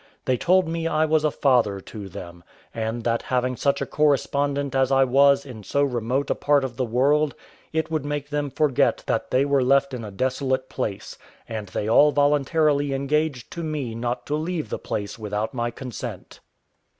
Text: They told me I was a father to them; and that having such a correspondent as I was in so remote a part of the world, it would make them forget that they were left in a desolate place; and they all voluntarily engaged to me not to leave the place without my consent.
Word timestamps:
They 0.25 0.35
told 0.35 0.67
me 0.67 0.87
I 0.87 1.05
was 1.05 1.23
a 1.23 1.29
father 1.29 1.79
to 1.79 2.09
them; 2.09 2.43
and 2.73 3.03
that 3.03 3.21
having 3.21 3.55
such 3.55 3.81
a 3.81 3.85
correspondent 3.85 4.73
as 4.73 4.91
I 4.91 5.03
was 5.03 5.45
in 5.45 5.61
so 5.61 5.83
remote 5.83 6.31
a 6.31 6.33
part 6.33 6.63
of 6.63 6.75
the 6.75 6.85
world, 6.85 7.35
it 7.71 7.91
would 7.91 8.03
make 8.03 8.31
them 8.31 8.49
forget 8.49 9.03
that 9.05 9.29
they 9.29 9.45
were 9.45 9.61
left 9.63 9.93
in 9.93 10.03
a 10.03 10.09
desolate 10.09 10.69
place; 10.69 11.19
and 11.47 11.67
they 11.67 11.87
all 11.87 12.11
voluntarily 12.11 12.95
engaged 12.95 13.51
to 13.51 13.61
me 13.63 13.93
not 13.93 14.25
to 14.25 14.33
leave 14.35 14.69
the 14.69 14.79
place 14.79 15.19
without 15.19 15.53
my 15.53 15.69
consent. 15.69 16.39